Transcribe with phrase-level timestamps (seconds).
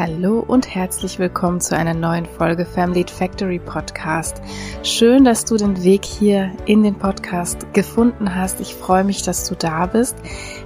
[0.00, 4.40] Hallo und herzlich willkommen zu einer neuen Folge Family Factory Podcast.
[4.82, 8.62] Schön, dass du den Weg hier in den Podcast gefunden hast.
[8.62, 10.16] Ich freue mich, dass du da bist.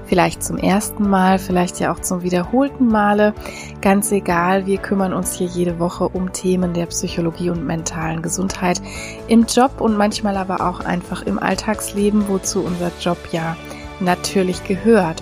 [0.07, 3.35] Vielleicht zum ersten Mal, vielleicht ja auch zum wiederholten Male.
[3.81, 8.81] Ganz egal, wir kümmern uns hier jede Woche um Themen der Psychologie und mentalen Gesundheit
[9.27, 13.57] im Job und manchmal aber auch einfach im Alltagsleben, wozu unser Job ja
[13.99, 15.21] natürlich gehört.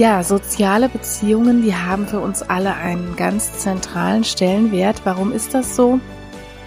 [0.00, 5.02] Ja, soziale Beziehungen, die haben für uns alle einen ganz zentralen Stellenwert.
[5.04, 6.00] Warum ist das so?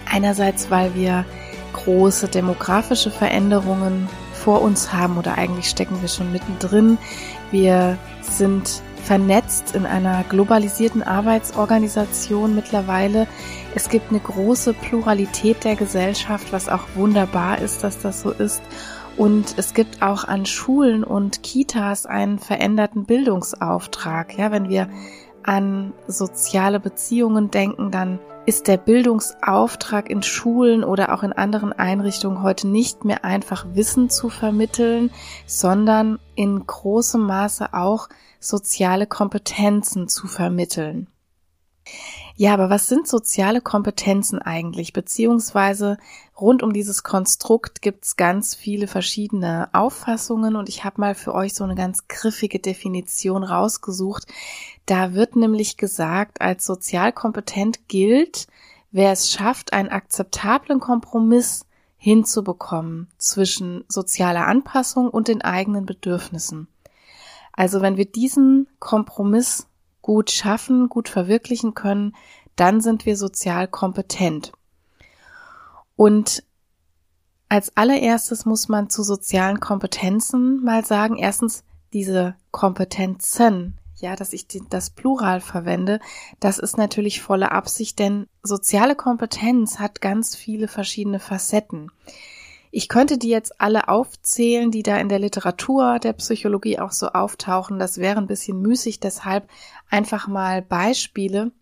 [0.08, 1.24] Einerseits, weil wir
[1.72, 6.96] große demografische Veränderungen vor uns haben oder eigentlich stecken wir schon mittendrin.
[7.50, 13.26] Wir sind vernetzt in einer globalisierten Arbeitsorganisation mittlerweile.
[13.74, 18.62] Es gibt eine große Pluralität der Gesellschaft, was auch wunderbar ist, dass das so ist.
[19.16, 24.36] Und es gibt auch an Schulen und Kitas einen veränderten Bildungsauftrag.
[24.36, 24.88] Ja, wenn wir
[25.44, 32.42] an soziale Beziehungen denken, dann ist der Bildungsauftrag in Schulen oder auch in anderen Einrichtungen
[32.42, 35.10] heute nicht mehr einfach Wissen zu vermitteln,
[35.46, 38.08] sondern in großem Maße auch
[38.40, 41.08] soziale Kompetenzen zu vermitteln.
[42.36, 44.92] Ja, aber was sind soziale Kompetenzen eigentlich?
[44.92, 45.98] Beziehungsweise
[46.40, 51.54] rund um dieses Konstrukt gibt's ganz viele verschiedene Auffassungen und ich habe mal für euch
[51.54, 54.26] so eine ganz griffige Definition rausgesucht.
[54.86, 58.48] Da wird nämlich gesagt, als sozial kompetent gilt,
[58.90, 66.68] wer es schafft, einen akzeptablen Kompromiss hinzubekommen zwischen sozialer Anpassung und den eigenen Bedürfnissen.
[67.52, 69.68] Also wenn wir diesen Kompromiss
[70.04, 72.14] gut schaffen, gut verwirklichen können,
[72.56, 74.52] dann sind wir sozial kompetent.
[75.96, 76.44] Und
[77.48, 81.64] als allererstes muss man zu sozialen Kompetenzen mal sagen, erstens
[81.94, 86.00] diese Kompetenzen, ja, dass ich das Plural verwende,
[86.38, 91.90] das ist natürlich volle Absicht, denn soziale Kompetenz hat ganz viele verschiedene Facetten.
[92.76, 97.06] Ich könnte die jetzt alle aufzählen, die da in der Literatur der Psychologie auch so
[97.06, 97.78] auftauchen.
[97.78, 99.48] Das wäre ein bisschen müßig, deshalb
[99.90, 101.52] einfach mal Beispiele,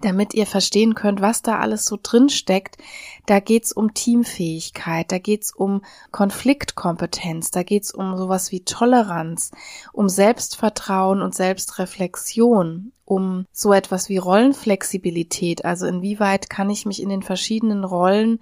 [0.00, 2.78] damit ihr verstehen könnt, was da alles so drin steckt.
[3.26, 9.52] Da geht's um Teamfähigkeit, da geht's um Konfliktkompetenz, da geht's um sowas wie Toleranz,
[9.92, 17.08] um Selbstvertrauen und Selbstreflexion, um so etwas wie Rollenflexibilität, also inwieweit kann ich mich in
[17.08, 18.40] den verschiedenen Rollen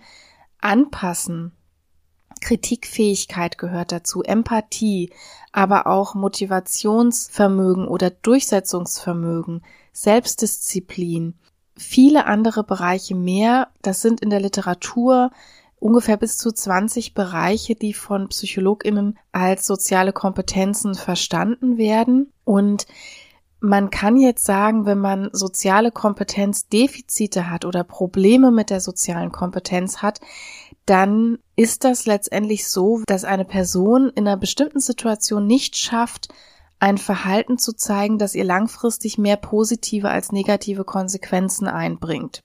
[0.59, 1.53] anpassen
[2.43, 5.11] Kritikfähigkeit gehört dazu, Empathie,
[5.53, 11.35] aber auch Motivationsvermögen oder Durchsetzungsvermögen, Selbstdisziplin,
[11.77, 13.69] viele andere Bereiche mehr.
[13.81, 15.31] Das sind in der Literatur
[15.79, 22.33] ungefähr bis zu 20 Bereiche, die von Psychologinnen als soziale Kompetenzen verstanden werden.
[22.45, 22.87] Und
[23.61, 29.99] man kann jetzt sagen, wenn man soziale Kompetenzdefizite hat oder Probleme mit der sozialen Kompetenz
[30.03, 30.21] hat,
[30.87, 36.29] dann ist das letztendlich so, dass eine Person in einer bestimmten Situation nicht schafft,
[36.79, 42.43] ein Verhalten zu zeigen, das ihr langfristig mehr positive als negative Konsequenzen einbringt.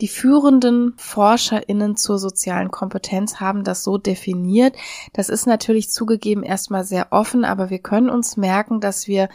[0.00, 4.76] Die führenden ForscherInnen zur sozialen Kompetenz haben das so definiert.
[5.12, 9.28] Das ist natürlich zugegeben erstmal sehr offen, aber wir können uns merken, dass wir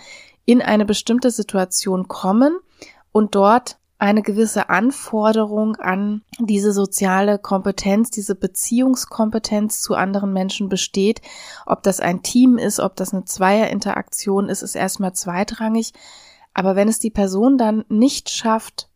[0.46, 2.58] in eine bestimmte Situation kommen
[3.12, 11.22] und dort eine gewisse Anforderung an diese soziale Kompetenz, diese Beziehungskompetenz zu anderen Menschen besteht.
[11.66, 15.94] Ob das ein Team ist, ob das eine Zweierinteraktion ist, ist erstmal zweitrangig.
[16.54, 18.90] Aber wenn es die Person dann nicht schafft,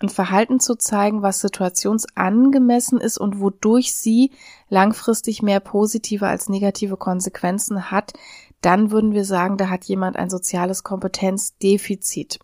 [0.00, 4.32] ein Verhalten zu zeigen, was situationsangemessen ist und wodurch sie
[4.68, 8.12] langfristig mehr positive als negative Konsequenzen hat,
[8.60, 12.40] dann würden wir sagen, da hat jemand ein soziales Kompetenzdefizit.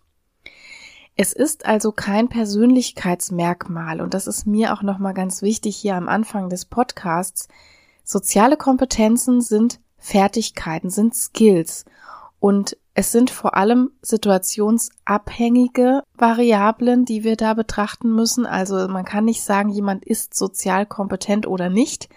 [1.21, 6.09] Es ist also kein Persönlichkeitsmerkmal und das ist mir auch nochmal ganz wichtig hier am
[6.09, 7.47] Anfang des Podcasts.
[8.03, 11.85] Soziale Kompetenzen sind Fertigkeiten, sind Skills
[12.39, 18.47] und es sind vor allem situationsabhängige Variablen, die wir da betrachten müssen.
[18.47, 22.09] Also man kann nicht sagen, jemand ist sozial kompetent oder nicht,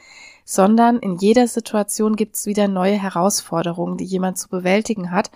[0.47, 5.31] sondern in jeder Situation gibt es wieder neue Herausforderungen, die jemand zu bewältigen hat.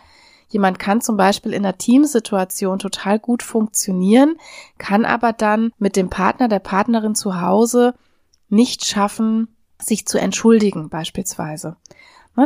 [0.48, 4.36] Jemand kann zum Beispiel in einer Teamsituation total gut funktionieren,
[4.78, 7.94] kann aber dann mit dem Partner, der Partnerin zu Hause
[8.48, 9.48] nicht schaffen,
[9.80, 11.76] sich zu entschuldigen beispielsweise.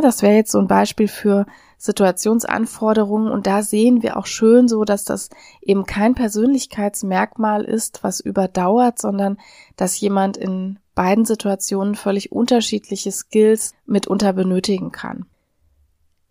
[0.01, 1.45] Das wäre jetzt so ein Beispiel für
[1.77, 5.29] Situationsanforderungen und da sehen wir auch schön so, dass das
[5.61, 9.37] eben kein Persönlichkeitsmerkmal ist, was überdauert, sondern
[9.75, 15.27] dass jemand in beiden Situationen völlig unterschiedliche Skills mitunter benötigen kann.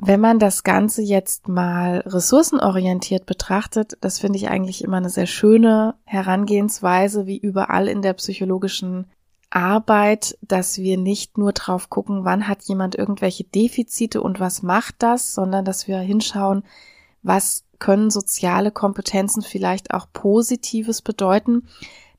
[0.04, 5.28] Wenn man das Ganze jetzt mal ressourcenorientiert betrachtet, das finde ich eigentlich immer eine sehr
[5.28, 9.06] schöne Herangehensweise, wie überall in der psychologischen
[9.48, 14.96] Arbeit, dass wir nicht nur drauf gucken, wann hat jemand irgendwelche Defizite und was macht
[14.98, 16.64] das, sondern dass wir hinschauen,
[17.22, 21.68] was können soziale Kompetenzen vielleicht auch Positives bedeuten,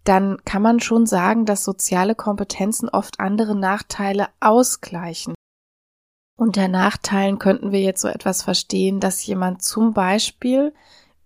[0.05, 5.33] dann kann man schon sagen, dass soziale Kompetenzen oft andere Nachteile ausgleichen.
[6.35, 10.73] Unter Nachteilen könnten wir jetzt so etwas verstehen, dass jemand zum Beispiel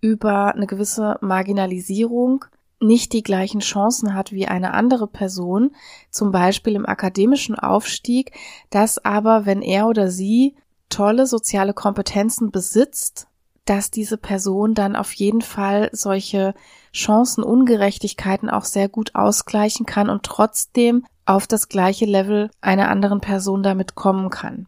[0.02, 2.46] über eine gewisse Marginalisierung
[2.80, 5.76] nicht die gleichen Chancen hat wie eine andere Person,
[6.12, 8.32] zum Beispiel im akademischen Aufstieg,
[8.70, 10.56] dass aber, wenn er oder sie
[10.90, 13.28] tolle soziale Kompetenzen besitzt,
[13.66, 16.54] dass diese Person dann auf jeden Fall solche
[16.92, 23.64] Chancenungerechtigkeiten auch sehr gut ausgleichen kann und trotzdem auf das gleiche Level einer anderen Person
[23.64, 24.68] damit kommen kann.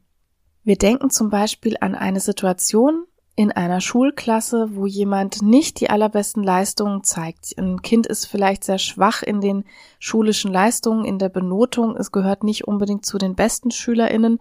[0.64, 3.06] Wir denken zum Beispiel an eine Situation
[3.40, 7.58] in einer Schulklasse, wo jemand nicht die allerbesten Leistungen zeigt.
[7.58, 9.64] Ein Kind ist vielleicht sehr schwach in den
[9.98, 11.96] schulischen Leistungen, in der Benotung.
[11.96, 14.40] Es gehört nicht unbedingt zu den besten Schülerinnen.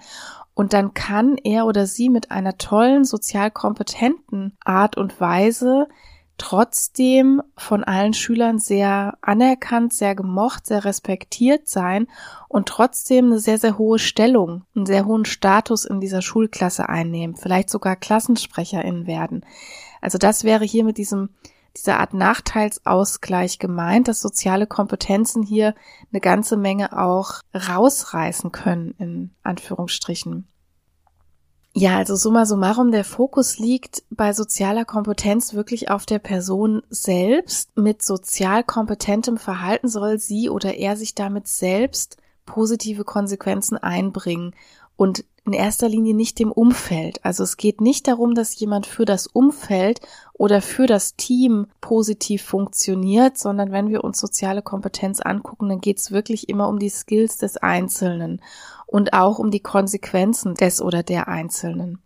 [0.55, 5.87] Und dann kann er oder sie mit einer tollen, sozial kompetenten Art und Weise
[6.39, 12.07] trotzdem von allen Schülern sehr anerkannt, sehr gemocht, sehr respektiert sein
[12.49, 17.37] und trotzdem eine sehr, sehr hohe Stellung, einen sehr hohen Status in dieser Schulklasse einnehmen,
[17.37, 19.45] vielleicht sogar Klassensprecherin werden.
[20.01, 21.31] Also das wäre hier mit diesem
[21.77, 25.75] dieser Art Nachteilsausgleich gemeint, dass soziale Kompetenzen hier
[26.11, 30.49] eine ganze Menge auch rausreißen können, in Anführungsstrichen.
[31.81, 37.71] Ja, also summa summarum, der Fokus liegt bei sozialer Kompetenz wirklich auf der Person selbst.
[37.77, 42.17] Mit sozial kompetentem Verhalten soll sie oder er sich damit selbst
[42.47, 44.57] positive Konsequenzen einbringen
[44.99, 47.25] und in erster Linie nicht dem Umfeld.
[47.25, 50.01] Also es geht nicht darum, dass jemand für das Umfeld
[50.35, 55.99] oder für das Team positiv funktioniert, sondern wenn wir uns soziale Kompetenz angucken, dann geht
[55.99, 58.43] es wirklich immer um die Skills des Einzelnen
[58.87, 62.01] und auch um die Konsequenzen des oder der Einzelnen.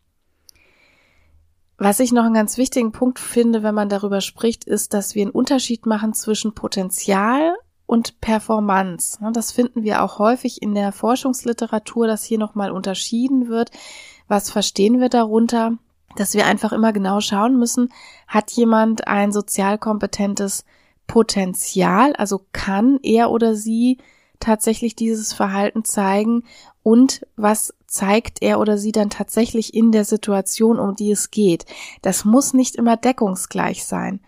[1.79, 5.23] Was ich noch einen ganz wichtigen Punkt finde, wenn man darüber spricht, ist, dass wir
[5.23, 7.57] einen Unterschied machen zwischen Potenzial
[7.93, 9.19] und Performance.
[9.35, 13.71] Das finden wir auch häufig in der Forschungsliteratur, dass hier nochmal unterschieden wird.
[14.29, 15.77] Was verstehen wir darunter?
[16.17, 17.93] Dass wir einfach immer genau schauen müssen,
[18.27, 20.65] hat jemand ein sozial kompetentes
[21.07, 23.99] Potenzial, also kann er oder sie
[24.41, 26.45] tatsächlich dieses Verhalten zeigen
[26.83, 31.67] und was zeigt er oder sie dann tatsächlich in der Situation, um die es geht.
[32.01, 34.21] Das muss nicht immer deckungsgleich sein.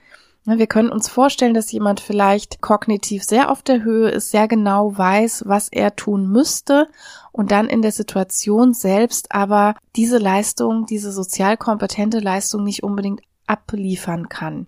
[0.46, 4.96] Wir können uns vorstellen, dass jemand vielleicht kognitiv sehr auf der Höhe ist, sehr genau
[4.96, 6.88] weiß, was er tun müsste
[7.32, 13.22] und dann in der Situation selbst aber diese Leistung, diese sozial kompetente Leistung nicht unbedingt
[13.46, 14.66] abliefern kann.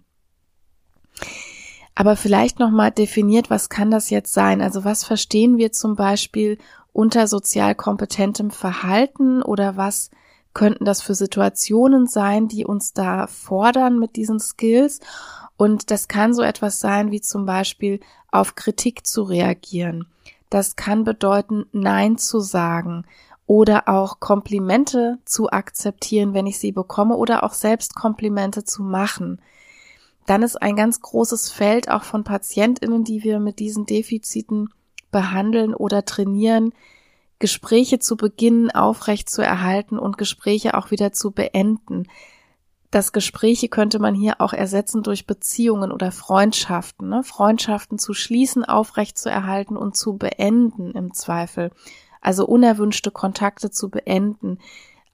[1.94, 4.62] Aber vielleicht nochmal definiert, was kann das jetzt sein?
[4.62, 6.56] Also was verstehen wir zum Beispiel
[6.92, 10.10] unter sozial kompetentem Verhalten oder was
[10.56, 15.00] könnten das für Situationen sein, die uns da fordern mit diesen Skills?
[15.58, 18.00] Und das kann so etwas sein wie zum Beispiel
[18.30, 20.06] auf Kritik zu reagieren.
[20.48, 23.04] Das kann bedeuten, Nein zu sagen
[23.46, 29.42] oder auch Komplimente zu akzeptieren, wenn ich sie bekomme oder auch selbst Komplimente zu machen.
[30.24, 34.70] Dann ist ein ganz großes Feld auch von Patientinnen, die wir mit diesen Defiziten
[35.10, 36.72] behandeln oder trainieren,
[37.38, 42.08] Gespräche zu beginnen, aufrecht zu erhalten und Gespräche auch wieder zu beenden.
[42.90, 47.08] Das Gespräche könnte man hier auch ersetzen durch Beziehungen oder Freundschaften.
[47.08, 47.22] Ne?
[47.24, 51.72] Freundschaften zu schließen, aufrecht zu erhalten und zu beenden im Zweifel.
[52.20, 54.58] Also unerwünschte Kontakte zu beenden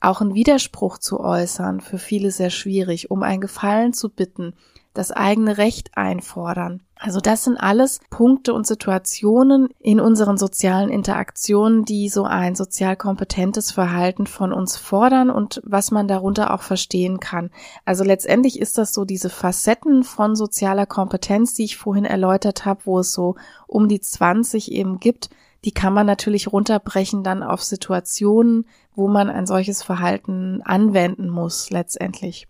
[0.02, 4.54] auch einen Widerspruch zu äußern, für viele sehr schwierig, um ein Gefallen zu bitten,
[4.94, 6.82] das eigene Recht einfordern.
[6.96, 12.96] Also das sind alles Punkte und Situationen in unseren sozialen Interaktionen, die so ein sozial
[12.96, 17.50] kompetentes Verhalten von uns fordern und was man darunter auch verstehen kann.
[17.84, 22.82] Also letztendlich ist das so diese Facetten von sozialer Kompetenz, die ich vorhin erläutert habe,
[22.84, 23.34] wo es so
[23.66, 25.30] um die 20 eben gibt,
[25.64, 31.70] die kann man natürlich runterbrechen dann auf Situationen, wo man ein solches Verhalten anwenden muss
[31.70, 32.48] letztendlich.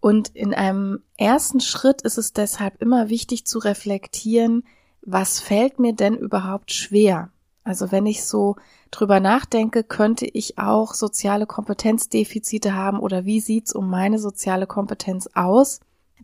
[0.00, 4.64] Und in einem ersten Schritt ist es deshalb immer wichtig zu reflektieren,
[5.02, 7.30] was fällt mir denn überhaupt schwer?
[7.64, 8.56] Also wenn ich so
[8.90, 15.28] drüber nachdenke, könnte ich auch soziale Kompetenzdefizite haben oder wie sieht's um meine soziale Kompetenz
[15.34, 15.80] aus?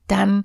[0.06, 0.44] Dann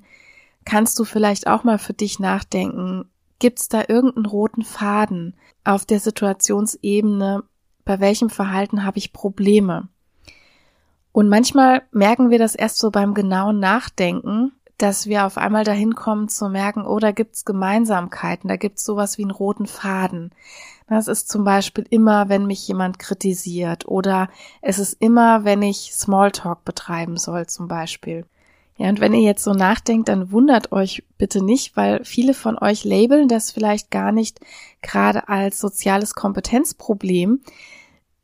[0.64, 3.06] kannst du vielleicht auch mal für dich nachdenken,
[3.38, 5.34] gibt's da irgendeinen roten Faden
[5.64, 7.44] auf der Situationsebene?
[7.84, 9.88] Bei welchem Verhalten habe ich Probleme?
[11.12, 15.94] Und manchmal merken wir das erst so beim genauen Nachdenken, dass wir auf einmal dahin
[15.94, 20.30] kommen zu merken, oh, da gibt's Gemeinsamkeiten, da gibt's sowas wie einen roten Faden.
[20.88, 24.28] Das ist zum Beispiel immer, wenn mich jemand kritisiert oder
[24.62, 28.24] es ist immer, wenn ich Smalltalk betreiben soll zum Beispiel.
[28.76, 32.58] Ja, und wenn ihr jetzt so nachdenkt, dann wundert euch bitte nicht, weil viele von
[32.58, 34.40] euch labeln das vielleicht gar nicht
[34.80, 37.40] gerade als soziales Kompetenzproblem.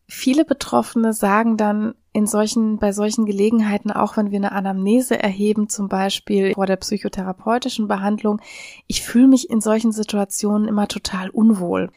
[0.08, 5.68] Viele Betroffene sagen dann in solchen, bei solchen Gelegenheiten, auch wenn wir eine Anamnese erheben,
[5.68, 8.40] zum Beispiel vor der psychotherapeutischen Behandlung,
[8.86, 11.90] ich fühle mich in solchen Situationen immer total unwohl.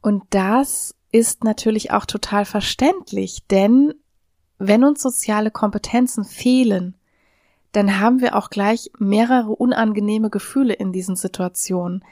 [0.00, 3.94] Und das ist natürlich auch total verständlich, denn
[4.58, 6.94] wenn uns soziale Kompetenzen fehlen,
[7.72, 12.04] dann haben wir auch gleich mehrere unangenehme Gefühle in diesen Situationen.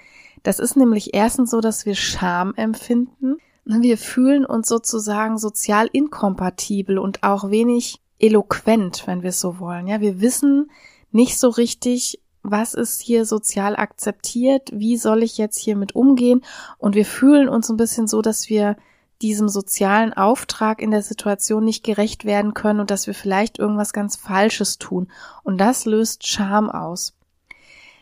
[0.42, 3.37] Das ist nämlich erstens so, dass wir Scham empfinden.
[3.71, 9.87] Wir fühlen uns sozusagen sozial inkompatibel und auch wenig eloquent, wenn wir es so wollen.
[9.87, 10.71] Ja, wir wissen
[11.13, 16.43] nicht so richtig, was ist hier sozial akzeptiert, wie soll ich jetzt hiermit umgehen
[16.79, 18.77] und wir fühlen uns ein bisschen so, dass wir
[19.21, 23.93] diesem sozialen Auftrag in der Situation nicht gerecht werden können und dass wir vielleicht irgendwas
[23.93, 25.09] ganz Falsches tun.
[25.43, 27.18] Und das löst Scham aus.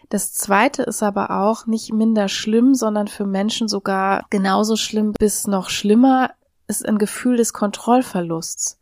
[0.09, 5.47] Das zweite ist aber auch nicht minder schlimm, sondern für Menschen sogar genauso schlimm bis
[5.47, 6.31] noch schlimmer,
[6.69, 8.79] ist ein Gefühl des Kontrollverlusts.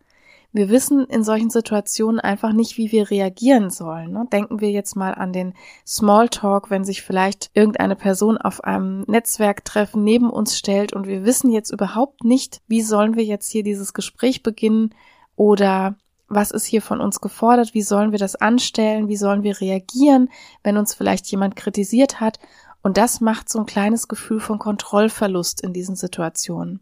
[0.53, 4.13] Wir wissen in solchen Situationen einfach nicht, wie wir reagieren sollen.
[4.13, 4.27] Ne?
[4.33, 5.55] Denken wir jetzt mal an den
[5.85, 11.51] Smalltalk, wenn sich vielleicht irgendeine Person auf einem Netzwerktreffen neben uns stellt und wir wissen
[11.51, 14.95] jetzt überhaupt nicht, wie sollen wir jetzt hier dieses Gespräch beginnen
[15.35, 15.97] oder
[16.29, 20.31] was ist hier von uns gefordert, wie sollen wir das anstellen, wie sollen wir reagieren,
[20.63, 22.39] wenn uns vielleicht jemand kritisiert hat.
[22.83, 26.81] Und das macht so ein kleines Gefühl von Kontrollverlust in diesen Situationen.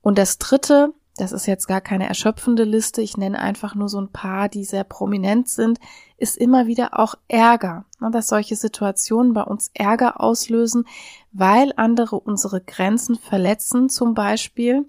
[0.00, 4.00] Und das Dritte, das ist jetzt gar keine erschöpfende Liste, ich nenne einfach nur so
[4.00, 5.78] ein paar, die sehr prominent sind,
[6.16, 10.86] ist immer wieder auch Ärger, dass solche Situationen bei uns Ärger auslösen,
[11.32, 14.86] weil andere unsere Grenzen verletzen, zum Beispiel,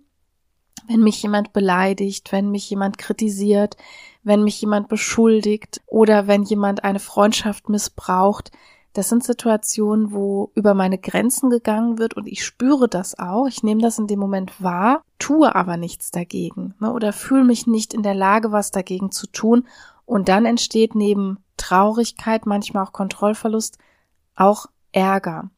[0.88, 3.78] wenn mich jemand beleidigt, wenn mich jemand kritisiert,
[4.24, 8.52] wenn mich jemand beschuldigt oder wenn jemand eine Freundschaft missbraucht,
[8.94, 13.48] das sind Situationen, wo über meine Grenzen gegangen wird und ich spüre das auch.
[13.48, 17.66] Ich nehme das in dem Moment wahr, tue aber nichts dagegen ne, oder fühle mich
[17.66, 19.68] nicht in der Lage, was dagegen zu tun.
[20.06, 23.80] Und dann entsteht neben Traurigkeit, manchmal auch Kontrollverlust,
[24.36, 25.50] auch Ärger.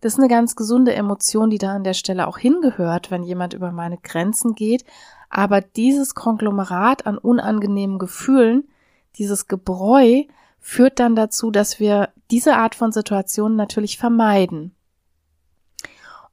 [0.00, 3.54] Das ist eine ganz gesunde Emotion, die da an der Stelle auch hingehört, wenn jemand
[3.54, 4.84] über meine Grenzen geht.
[5.30, 8.68] Aber dieses Konglomerat an unangenehmen Gefühlen,
[9.16, 10.24] dieses Gebräu,
[10.60, 14.74] führt dann dazu, dass wir diese Art von Situationen natürlich vermeiden.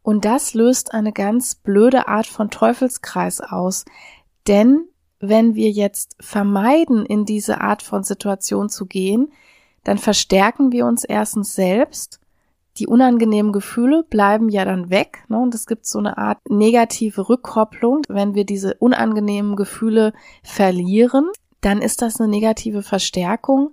[0.01, 3.85] Und das löst eine ganz blöde Art von Teufelskreis aus,
[4.47, 4.85] denn
[5.19, 9.31] wenn wir jetzt vermeiden, in diese Art von Situation zu gehen,
[9.83, 12.19] dann verstärken wir uns erstens selbst.
[12.77, 15.23] Die unangenehmen Gefühle bleiben ja dann weg.
[15.29, 15.39] Ne?
[15.39, 18.03] Und es gibt so eine Art negative Rückkopplung.
[18.09, 20.13] Wenn wir diese unangenehmen Gefühle
[20.43, 21.29] verlieren,
[21.61, 23.71] dann ist das eine negative Verstärkung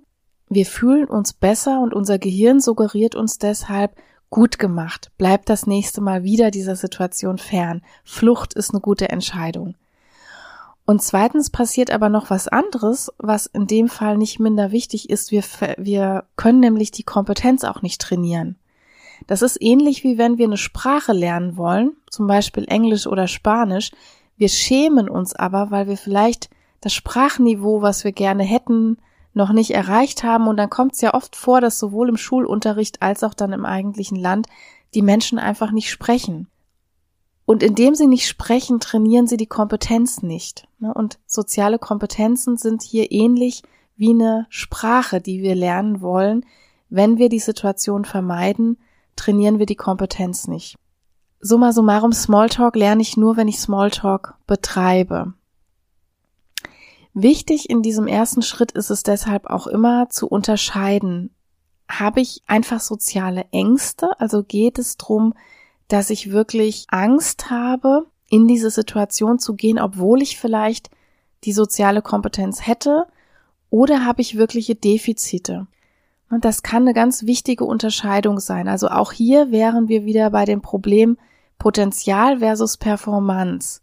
[0.55, 3.95] wir fühlen uns besser und unser Gehirn suggeriert uns deshalb,
[4.29, 7.81] gut gemacht, bleib das nächste Mal wieder dieser Situation fern.
[8.03, 9.75] Flucht ist eine gute Entscheidung.
[10.85, 15.31] Und zweitens passiert aber noch was anderes, was in dem Fall nicht minder wichtig ist.
[15.31, 15.43] Wir,
[15.77, 18.57] wir können nämlich die Kompetenz auch nicht trainieren.
[19.27, 23.91] Das ist ähnlich wie wenn wir eine Sprache lernen wollen, zum Beispiel Englisch oder Spanisch.
[24.37, 26.49] Wir schämen uns aber, weil wir vielleicht
[26.81, 28.97] das Sprachniveau, was wir gerne hätten,
[29.33, 30.47] noch nicht erreicht haben.
[30.47, 33.65] Und dann kommt es ja oft vor, dass sowohl im Schulunterricht als auch dann im
[33.65, 34.47] eigentlichen Land
[34.93, 36.47] die Menschen einfach nicht sprechen.
[37.45, 40.67] Und indem sie nicht sprechen, trainieren sie die Kompetenz nicht.
[40.79, 40.93] Ne?
[40.93, 43.63] Und soziale Kompetenzen sind hier ähnlich
[43.95, 46.45] wie eine Sprache, die wir lernen wollen.
[46.89, 48.77] Wenn wir die Situation vermeiden,
[49.15, 50.75] trainieren wir die Kompetenz nicht.
[51.39, 55.33] Summa summarum, Smalltalk lerne ich nur, wenn ich Smalltalk betreibe.
[57.13, 61.29] Wichtig in diesem ersten Schritt ist es deshalb auch immer zu unterscheiden,
[61.89, 65.33] habe ich einfach soziale Ängste, also geht es darum,
[65.87, 70.89] dass ich wirklich Angst habe, in diese Situation zu gehen, obwohl ich vielleicht
[71.43, 73.05] die soziale Kompetenz hätte,
[73.69, 75.67] oder habe ich wirkliche Defizite?
[76.33, 78.67] Und das kann eine ganz wichtige Unterscheidung sein.
[78.67, 81.19] Also auch hier wären wir wieder bei dem Problem
[81.59, 83.81] Potenzial versus Performance.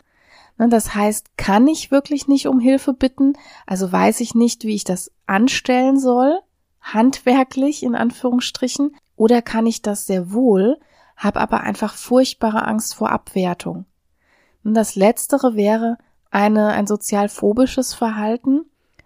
[0.59, 3.35] Ne, das heißt, kann ich wirklich nicht um Hilfe bitten?
[3.67, 6.41] Also weiß ich nicht, wie ich das anstellen soll,
[6.81, 10.81] handwerklich in Anführungsstrichen, oder kann ich das sehr wohl,
[11.17, 13.85] habe aber einfach furchtbare Angst vor Abwertung.
[14.65, 15.99] Und das Letztere wäre
[16.33, 18.63] eine, ein sozial phobisches Verhalten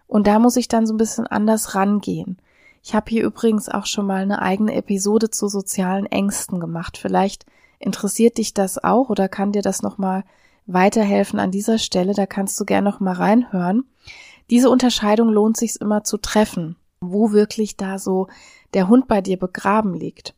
[0.07, 2.39] und da muss ich dann so ein bisschen anders rangehen.
[2.87, 6.99] Ich habe hier übrigens auch schon mal eine eigene Episode zu sozialen Ängsten gemacht.
[6.99, 7.47] Vielleicht
[7.79, 10.23] interessiert dich das auch oder kann dir das nochmal
[10.67, 12.13] weiterhelfen an dieser Stelle.
[12.13, 13.85] Da kannst du gerne noch mal reinhören.
[14.51, 18.29] Diese Unterscheidung lohnt sich immer zu treffen, wo wirklich da so
[18.75, 20.35] der Hund bei dir begraben liegt.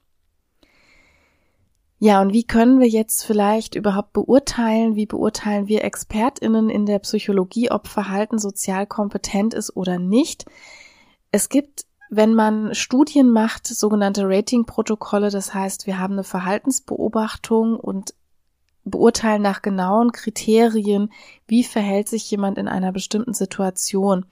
[1.99, 7.01] Ja, und wie können wir jetzt vielleicht überhaupt beurteilen, wie beurteilen wir Expertinnen in der
[7.01, 10.45] Psychologie, ob Verhalten sozial kompetent ist oder nicht?
[11.33, 18.15] Es gibt, wenn man Studien macht, sogenannte Ratingprotokolle, das heißt, wir haben eine Verhaltensbeobachtung und
[18.85, 21.13] beurteilen nach genauen Kriterien,
[21.47, 24.27] wie verhält sich jemand in einer bestimmten Situation.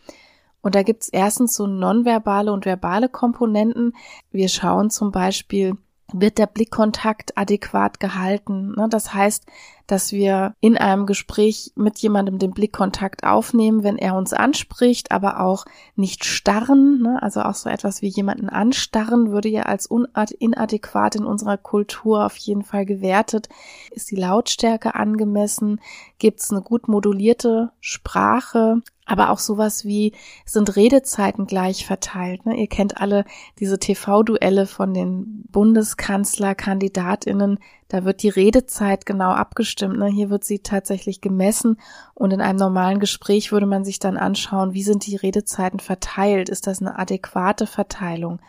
[0.63, 3.95] Und da gibt es erstens so nonverbale und verbale Komponenten.
[4.31, 5.77] Wir schauen zum Beispiel,
[6.13, 8.75] wird der Blickkontakt adäquat gehalten.
[8.77, 8.87] Ne?
[8.89, 9.45] Das heißt,
[9.87, 15.41] dass wir in einem Gespräch mit jemandem den Blickkontakt aufnehmen, wenn er uns anspricht, aber
[15.41, 15.65] auch
[15.97, 17.03] nicht starren.
[17.03, 17.23] Ne?
[17.23, 19.89] Also auch so etwas wie jemanden anstarren würde ja als
[20.39, 23.49] inadäquat in unserer Kultur auf jeden Fall gewertet.
[23.91, 25.81] Ist die Lautstärke angemessen?
[26.19, 28.83] Gibt es eine gut modulierte Sprache?
[29.07, 30.13] Aber auch sowas wie,
[30.47, 32.47] sind Redezeiten gleich verteilt?
[32.47, 32.57] Ne?
[32.57, 33.27] Ihr kennt alle
[33.59, 37.59] diese TV-Duelle von den Bundeskanzlerkandidatinnen.
[37.89, 39.99] Da wird die Redezeit genau abgestimmt.
[39.99, 40.07] Ne?
[40.07, 41.79] Hier wird sie tatsächlich gemessen.
[42.15, 46.49] Und in einem normalen Gespräch würde man sich dann anschauen, wie sind die Redezeiten verteilt?
[46.49, 48.41] Ist das eine adäquate Verteilung?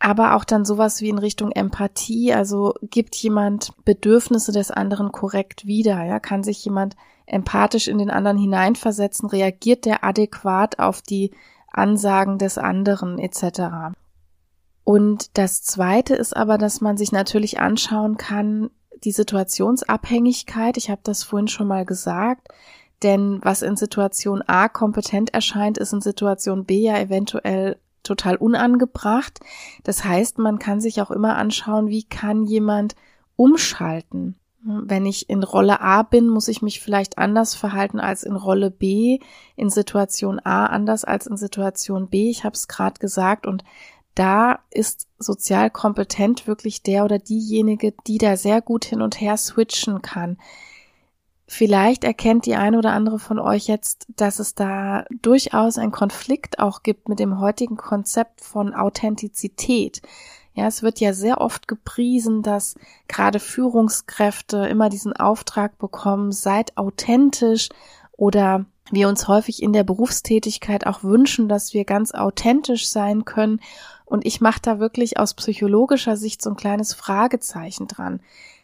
[0.00, 5.66] aber auch dann sowas wie in Richtung Empathie, also gibt jemand Bedürfnisse des anderen korrekt
[5.66, 6.94] wieder, ja, kann sich jemand
[7.26, 11.32] empathisch in den anderen hineinversetzen, reagiert der adäquat auf die
[11.70, 13.96] Ansagen des anderen etc.
[14.88, 18.70] Und das zweite ist aber, dass man sich natürlich anschauen kann,
[19.04, 22.48] die Situationsabhängigkeit, ich habe das vorhin schon mal gesagt,
[23.02, 29.40] denn was in Situation A kompetent erscheint, ist in Situation B ja eventuell total unangebracht.
[29.84, 32.96] Das heißt, man kann sich auch immer anschauen, wie kann jemand
[33.36, 34.36] umschalten.
[34.62, 38.70] Wenn ich in Rolle A bin, muss ich mich vielleicht anders verhalten als in Rolle
[38.70, 39.18] B,
[39.54, 42.30] in Situation A anders als in Situation B.
[42.30, 43.64] Ich habe es gerade gesagt und
[44.18, 49.36] da ist sozial kompetent wirklich der oder diejenige, die da sehr gut hin und her
[49.36, 50.38] switchen kann.
[51.46, 56.58] Vielleicht erkennt die eine oder andere von euch jetzt, dass es da durchaus einen Konflikt
[56.58, 60.02] auch gibt mit dem heutigen Konzept von Authentizität.
[60.52, 62.74] Ja, es wird ja sehr oft gepriesen, dass
[63.06, 67.68] gerade Führungskräfte immer diesen Auftrag bekommen, seid authentisch
[68.12, 73.60] oder wir uns häufig in der Berufstätigkeit auch wünschen, dass wir ganz authentisch sein können.
[74.08, 78.20] Und ich mache da wirklich aus psychologischer Sicht so ein kleines Fragezeichen dran,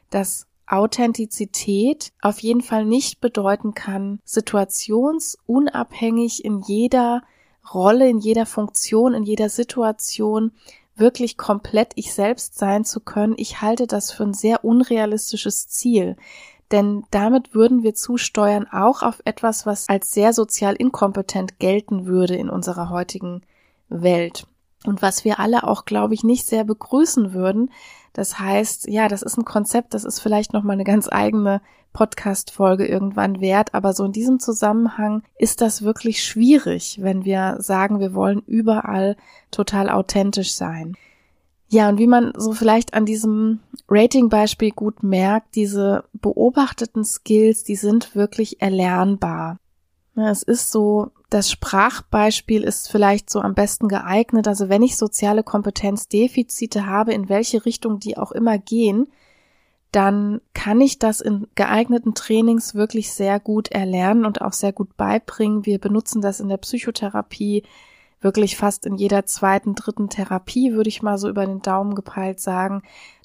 [0.08, 7.22] dass Authentizität auf jeden Fall nicht bedeuten kann, situationsunabhängig in jeder
[7.72, 10.52] Rolle, in jeder Funktion, in jeder Situation
[10.96, 13.34] wirklich komplett ich selbst sein zu können.
[13.36, 16.16] Ich halte das für ein sehr unrealistisches Ziel.
[16.70, 22.36] Denn damit würden wir zusteuern auch auf etwas, was als sehr sozial inkompetent gelten würde
[22.36, 23.42] in unserer heutigen
[23.90, 24.46] Welt.
[24.84, 27.70] Und was wir alle auch, glaube ich, nicht sehr begrüßen würden,
[28.12, 31.60] das heißt, ja, das ist ein Konzept, das ist vielleicht noch mal eine ganz eigene
[31.92, 38.00] Podcast-Folge irgendwann wert, aber so in diesem Zusammenhang ist das wirklich schwierig, wenn wir sagen,
[38.00, 39.16] wir wollen überall
[39.50, 40.96] total authentisch sein.
[41.68, 47.76] Ja, und wie man so vielleicht an diesem Rating-Beispiel gut merkt, diese beobachteten Skills, die
[47.76, 49.58] sind wirklich erlernbar.
[50.14, 54.46] Es ist so, das Sprachbeispiel ist vielleicht so am besten geeignet.
[54.46, 59.08] Also wenn ich soziale Kompetenzdefizite habe, in welche Richtung die auch immer gehen,
[59.90, 64.96] dann kann ich das in geeigneten Trainings wirklich sehr gut erlernen und auch sehr gut
[64.96, 65.66] beibringen.
[65.66, 67.64] Wir benutzen das in der Psychotherapie
[68.20, 72.38] wirklich fast in jeder zweiten, dritten Therapie, würde ich mal so über den Daumen gepeilt
[72.38, 72.82] sagen,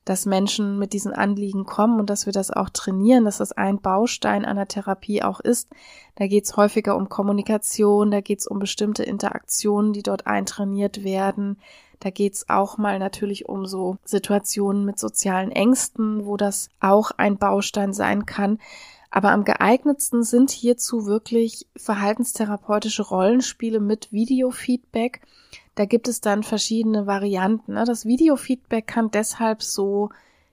[0.09, 3.79] dass Menschen mit diesen Anliegen kommen und dass wir das auch trainieren, dass das ein
[3.79, 5.69] Baustein einer Therapie auch ist.
[6.15, 11.03] Da geht es häufiger um Kommunikation, da geht es um bestimmte Interaktionen, die dort eintrainiert
[11.03, 11.59] werden.
[11.99, 17.11] Da geht es auch mal natürlich um so Situationen mit sozialen Ängsten, wo das auch
[17.17, 18.57] ein Baustein sein kann.
[19.11, 25.21] Aber am geeignetsten sind hierzu wirklich verhaltenstherapeutische Rollenspiele mit Videofeedback
[25.79, 27.75] da gibt es dann verschiedene Varianten.
[27.75, 27.85] Ne?
[27.85, 30.09] Das Videofeedback kann deshalb so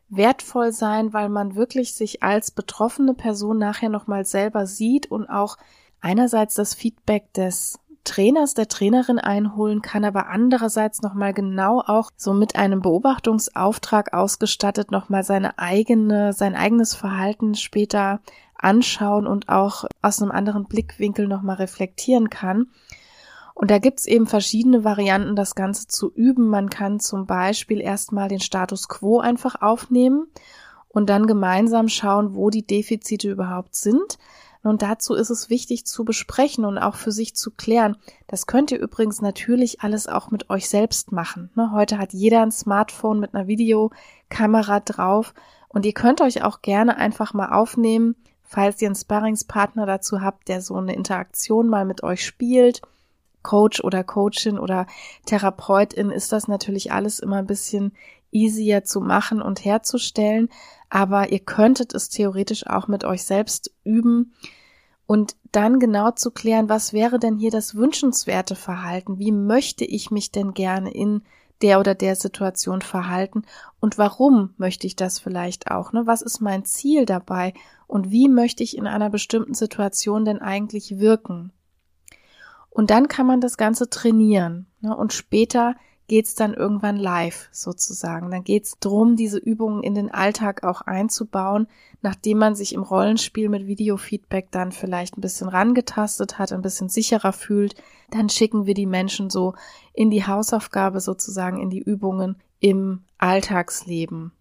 [0.08, 5.56] wertvoll sein, weil man wirklich sich als betroffene Person nachher nochmal selber sieht und auch
[6.00, 12.32] einerseits das Feedback des Trainers, der Trainerin einholen kann, aber andererseits nochmal genau auch so
[12.32, 18.20] mit einem Beobachtungsauftrag ausgestattet, nochmal seine eigene, sein eigenes Verhalten später
[18.58, 22.68] anschauen und auch aus einem anderen Blickwinkel nochmal reflektieren kann.
[23.54, 26.48] Und da gibt's eben verschiedene Varianten, das Ganze zu üben.
[26.48, 30.26] Man kann zum Beispiel erstmal den Status quo einfach aufnehmen
[30.88, 34.18] und dann gemeinsam schauen, wo die Defizite überhaupt sind.
[34.62, 37.96] Und dazu ist es wichtig zu besprechen und auch für sich zu klären.
[38.26, 41.50] Das könnt ihr übrigens natürlich alles auch mit euch selbst machen.
[41.54, 45.34] Ne, heute hat jeder ein Smartphone mit einer Videokamera drauf
[45.68, 48.16] und ihr könnt euch auch gerne einfach mal aufnehmen,
[48.46, 52.80] falls ihr einen Sparringspartner dazu habt, der so eine Interaktion mal mit euch spielt
[53.46, 54.88] Coach oder Coachin oder
[55.24, 57.92] Therapeutin ist das natürlich alles immer ein bisschen
[58.32, 60.48] easier zu machen und herzustellen.
[60.90, 64.34] Aber ihr könntet es theoretisch auch mit euch selbst üben
[65.06, 69.20] und dann genau zu klären, was wäre denn hier das wünschenswerte Verhalten?
[69.20, 71.22] Wie möchte ich mich denn gerne in
[71.62, 73.42] der oder der Situation verhalten
[73.78, 75.92] und warum möchte ich das vielleicht auch?
[75.92, 76.02] Ne?
[76.04, 77.54] Was ist mein Ziel dabei
[77.86, 81.52] und wie möchte ich in einer bestimmten Situation denn eigentlich wirken?
[82.70, 84.66] Und dann kann man das Ganze trainieren.
[84.80, 84.94] Ne?
[84.94, 85.76] Und später
[86.08, 88.30] geht's dann irgendwann live sozusagen.
[88.30, 91.68] Dann geht's drum, diese Übungen in den Alltag auch einzubauen,
[92.02, 96.88] nachdem man sich im Rollenspiel mit Videofeedback dann vielleicht ein bisschen rangetastet hat, ein bisschen
[96.88, 97.74] sicherer fühlt.
[98.10, 99.54] Dann schicken wir die Menschen so
[99.92, 104.32] in die Hausaufgabe sozusagen, in die Übungen im Alltagsleben.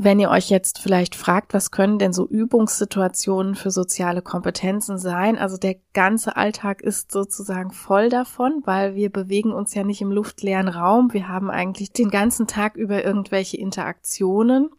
[0.00, 5.36] Wenn ihr euch jetzt vielleicht fragt, was können denn so Übungssituationen für soziale Kompetenzen sein?
[5.36, 10.12] Also der ganze Alltag ist sozusagen voll davon, weil wir bewegen uns ja nicht im
[10.12, 11.12] luftleeren Raum.
[11.12, 14.70] Wir haben eigentlich den ganzen Tag über irgendwelche Interaktionen.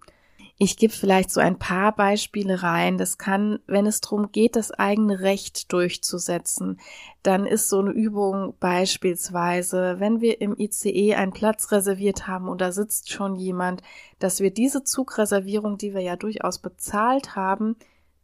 [0.61, 2.97] Ich gebe vielleicht so ein paar Beispiele rein.
[2.97, 6.81] Das kann, wenn es darum geht, das eigene Recht durchzusetzen,
[7.23, 12.59] dann ist so eine Übung beispielsweise, wenn wir im ICE einen Platz reserviert haben und
[12.59, 13.83] da sitzt schon jemand,
[14.19, 17.77] dass wir diese Zugreservierung, die wir ja durchaus bezahlt haben,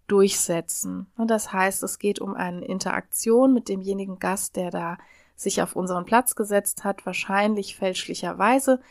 [0.08, 1.08] durchsetzen.
[1.16, 4.98] Und das heißt, es geht um eine Interaktion mit demjenigen Gast, der da
[5.38, 8.82] sich auf unseren Platz gesetzt hat, wahrscheinlich fälschlicherweise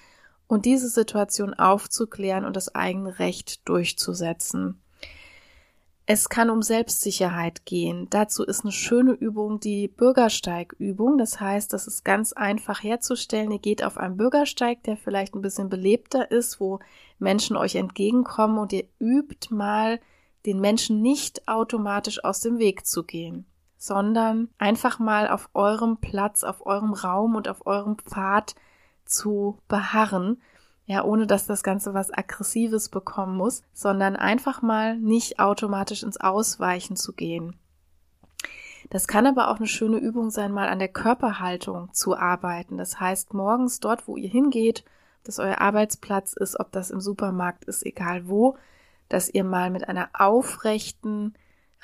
[0.47, 4.81] und diese Situation aufzuklären und das eigene Recht durchzusetzen.
[6.07, 8.09] Es kann um Selbstsicherheit gehen.
[8.11, 11.17] Dazu ist eine schöne Übung die Bürgersteigübung.
[11.17, 13.51] Das heißt, das ist ganz einfach herzustellen.
[13.51, 16.81] Ihr geht auf einen Bürgersteig, der vielleicht ein bisschen belebter ist, wo
[17.19, 19.99] Menschen euch entgegenkommen und ihr übt mal,
[20.45, 23.47] den Menschen nicht automatisch aus dem Weg zu gehen,
[23.79, 28.55] sondern einfach mal auf eurem Platz, auf eurem Raum und auf eurem Pfad
[29.05, 30.41] zu beharren,
[30.87, 36.19] ja, ohne dass das Ganze was Aggressives bekommen muss, sondern einfach mal nicht automatisch ins
[36.19, 37.59] Ausweichen zu gehen.
[38.91, 42.77] Das kann aber auch eine schöne Übung sein, mal an der Körperhaltung zu arbeiten.
[42.77, 44.85] Das heißt, morgens dort, wo ihr hingeht,
[45.25, 48.59] dass euer Arbeitsplatz ist, ob das im Supermarkt ist, egal wo,
[49.09, 51.35] dass ihr mal mit einer aufrechten,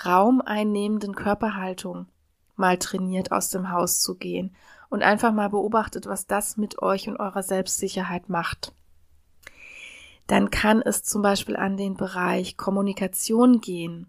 [0.04, 2.06] raumeinnehmenden Körperhaltung
[2.56, 4.54] mal trainiert, aus dem Haus zu gehen
[4.90, 8.74] und einfach mal beobachtet, was das mit euch und eurer Selbstsicherheit macht.
[10.26, 14.06] Dann kann es zum Beispiel an den Bereich Kommunikation gehen.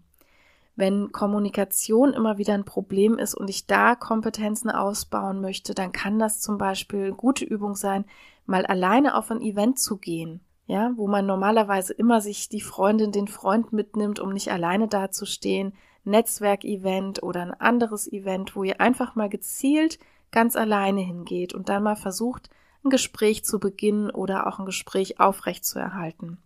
[0.74, 6.18] Wenn Kommunikation immer wieder ein Problem ist und ich da Kompetenzen ausbauen möchte, dann kann
[6.18, 8.04] das zum Beispiel eine gute Übung sein,
[8.46, 10.40] mal alleine auf ein Event zu gehen.
[10.66, 15.74] Ja, wo man normalerweise immer sich die Freundin, den Freund mitnimmt, um nicht alleine dazustehen.
[16.04, 19.98] Netzwerkevent oder ein anderes Event, wo ihr einfach mal gezielt
[20.32, 22.50] ganz alleine hingeht und dann mal versucht,
[22.84, 26.38] ein Gespräch zu beginnen oder auch ein Gespräch aufrecht zu erhalten.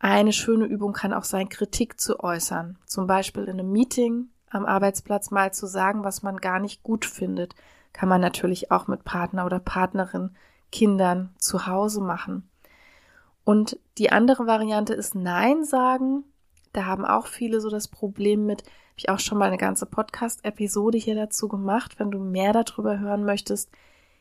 [0.00, 2.78] Eine schöne Übung kann auch sein, Kritik zu äußern.
[2.86, 7.04] Zum Beispiel in einem Meeting am Arbeitsplatz mal zu sagen, was man gar nicht gut
[7.04, 7.54] findet.
[7.92, 10.36] Kann man natürlich auch mit Partner oder Partnerin,
[10.72, 12.48] Kindern zu Hause machen.
[13.44, 16.24] Und die andere Variante ist Nein sagen.
[16.72, 18.64] Da haben auch viele so das Problem mit,
[18.94, 23.00] habe ich auch schon mal eine ganze Podcast-Episode hier dazu gemacht, wenn du mehr darüber
[23.00, 23.68] hören möchtest.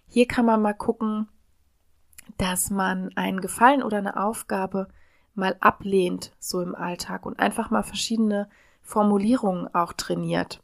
[0.07, 1.27] Hier kann man mal gucken,
[2.39, 4.87] dass man einen Gefallen oder eine Aufgabe
[5.35, 8.49] mal ablehnt, so im Alltag und einfach mal verschiedene
[8.81, 10.63] Formulierungen auch trainiert.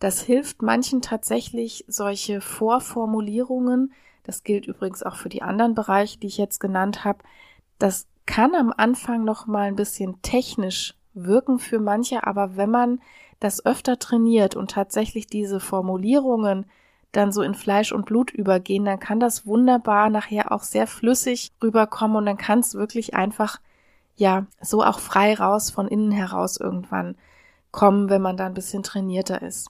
[0.00, 3.92] Das hilft manchen tatsächlich, solche Vorformulierungen,
[4.24, 7.20] das gilt übrigens auch für die anderen Bereiche, die ich jetzt genannt habe,
[7.78, 13.00] das kann am Anfang noch mal ein bisschen technisch wirken für manche, aber wenn man
[13.40, 16.66] das öfter trainiert und tatsächlich diese Formulierungen
[17.10, 21.52] dann so in Fleisch und Blut übergehen, dann kann das wunderbar nachher auch sehr flüssig
[21.62, 23.60] rüberkommen und dann kann es wirklich einfach,
[24.16, 27.16] ja, so auch frei raus von innen heraus irgendwann
[27.70, 29.68] kommen, wenn man da ein bisschen trainierter ist.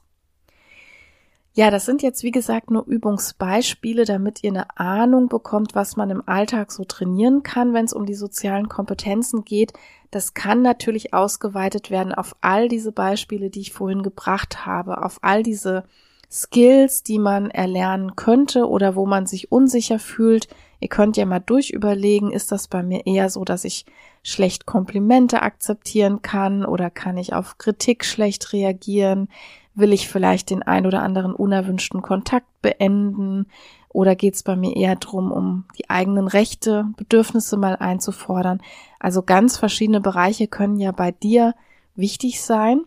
[1.54, 6.08] Ja, das sind jetzt wie gesagt nur Übungsbeispiele, damit ihr eine Ahnung bekommt, was man
[6.08, 9.74] im Alltag so trainieren kann, wenn es um die sozialen Kompetenzen geht.
[10.12, 15.18] Das kann natürlich ausgeweitet werden auf all diese Beispiele, die ich vorhin gebracht habe, auf
[15.22, 15.84] all diese
[16.30, 20.48] Skills, die man erlernen könnte oder wo man sich unsicher fühlt.
[20.80, 23.86] Ihr könnt ja mal durchüberlegen, ist das bei mir eher so, dass ich
[24.22, 29.28] schlecht Komplimente akzeptieren kann oder kann ich auf Kritik schlecht reagieren?
[29.74, 33.46] Will ich vielleicht den ein oder anderen unerwünschten Kontakt beenden?
[33.92, 38.62] Oder geht es bei mir eher drum, um die eigenen Rechte, Bedürfnisse mal einzufordern?
[38.98, 41.54] Also ganz verschiedene Bereiche können ja bei dir
[41.94, 42.82] wichtig sein.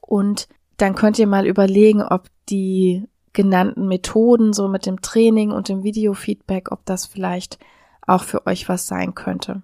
[0.00, 5.68] Und dann könnt ihr mal überlegen, ob die genannten Methoden, so mit dem Training und
[5.68, 7.58] dem Videofeedback, ob das vielleicht
[8.06, 9.62] auch für euch was sein könnte.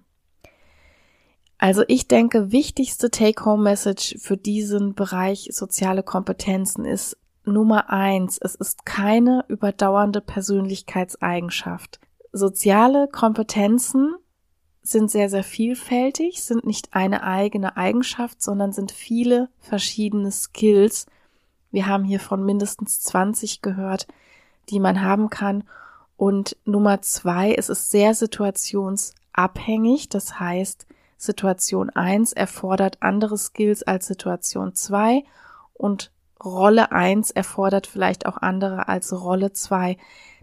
[1.57, 8.37] Also ich denke, wichtigste Take-Home-Message für diesen Bereich soziale Kompetenzen ist Nummer eins.
[8.37, 11.99] Es ist keine überdauernde Persönlichkeitseigenschaft.
[12.31, 14.15] Soziale Kompetenzen
[14.81, 21.07] sind sehr, sehr vielfältig, sind nicht eine eigene Eigenschaft, sondern sind viele verschiedene Skills.
[21.71, 24.07] Wir haben hier von mindestens 20 gehört,
[24.69, 25.63] die man haben kann.
[26.17, 30.09] Und Nummer zwei, es ist sehr situationsabhängig.
[30.09, 30.85] Das heißt,
[31.17, 35.23] Situation 1 erfordert andere Skills als Situation 2
[35.73, 36.11] und
[36.43, 39.97] Rolle 1 erfordert vielleicht auch andere als Rolle 2.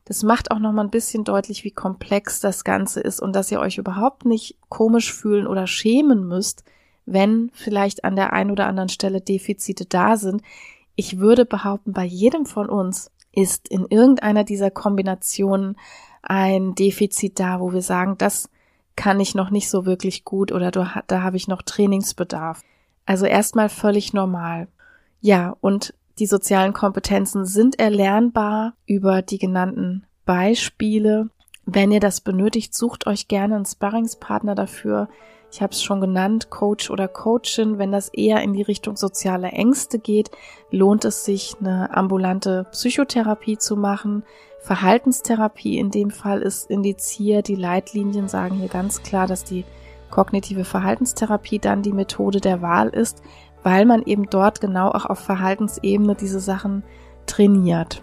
[0.05, 3.53] Das macht auch noch mal ein bisschen deutlich, wie komplex das Ganze ist und dass
[3.53, 6.65] ihr euch überhaupt nicht komisch fühlen oder schämen müsst,
[7.07, 10.43] wenn vielleicht an der einen oder anderen Stelle Defizite da sind.
[10.97, 15.77] Ich würde behaupten, bei jedem von uns ist in irgendeiner dieser Kombinationen
[16.23, 18.49] ein Defizit da, wo wir sagen, das
[18.97, 22.63] kann ich noch nicht so wirklich gut oder da habe ich noch Trainingsbedarf.
[23.07, 24.69] Also erstmal völlig normal.
[25.23, 31.31] Ja, und die sozialen Kompetenzen sind erlernbar über die genannten Beispiele.
[31.65, 35.09] Wenn ihr das benötigt, sucht euch gerne einen Sparringspartner dafür.
[35.53, 37.79] Ich habe es schon genannt, Coach oder Coachin.
[37.79, 40.33] Wenn das eher in die Richtung soziale Ängste geht,
[40.73, 44.25] lohnt es sich, eine ambulante Psychotherapie zu machen.
[44.61, 47.47] Verhaltenstherapie in dem Fall ist indiziert.
[47.47, 49.65] Die Leitlinien sagen hier ganz klar, dass die
[50.11, 53.23] kognitive Verhaltenstherapie dann die Methode der Wahl ist,
[53.63, 56.83] weil man eben dort genau auch auf Verhaltensebene diese Sachen
[57.27, 58.03] trainiert.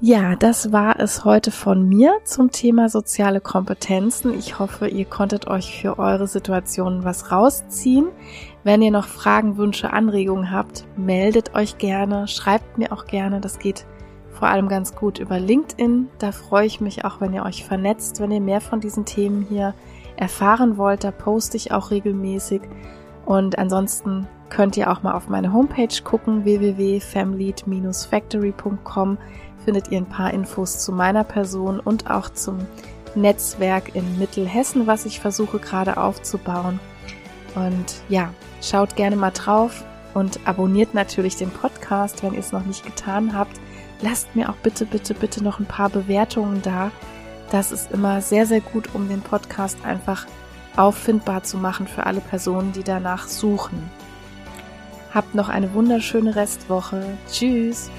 [0.00, 4.32] Ja, das war es heute von mir zum Thema soziale Kompetenzen.
[4.32, 8.06] Ich hoffe, ihr konntet euch für eure Situation was rausziehen.
[8.62, 13.40] Wenn ihr noch Fragen, Wünsche, Anregungen habt, meldet euch gerne, schreibt mir auch gerne.
[13.40, 13.86] Das geht
[14.30, 16.08] vor allem ganz gut über LinkedIn.
[16.20, 19.44] Da freue ich mich auch, wenn ihr euch vernetzt, wenn ihr mehr von diesen Themen
[19.48, 19.74] hier
[20.16, 21.02] erfahren wollt.
[21.02, 22.62] Da poste ich auch regelmäßig.
[23.28, 29.18] Und ansonsten könnt ihr auch mal auf meine Homepage gucken, www.famlead-factory.com
[29.64, 32.60] findet ihr ein paar Infos zu meiner Person und auch zum
[33.14, 36.80] Netzwerk in Mittelhessen, was ich versuche gerade aufzubauen.
[37.54, 42.64] Und ja, schaut gerne mal drauf und abonniert natürlich den Podcast, wenn ihr es noch
[42.64, 43.60] nicht getan habt
[44.00, 46.90] lasst mir auch bitte, bitte, bitte noch ein paar Bewertungen da.
[47.50, 50.26] Das ist immer sehr, sehr gut, um den Podcast einfach
[50.78, 53.90] auffindbar zu machen für alle Personen, die danach suchen.
[55.12, 57.02] Habt noch eine wunderschöne Restwoche.
[57.30, 57.90] Tschüss.